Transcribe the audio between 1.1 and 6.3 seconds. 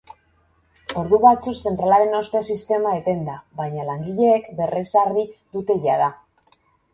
batzuz zentralaren hozte sistema eten da baina langileek berrezarri dute jada.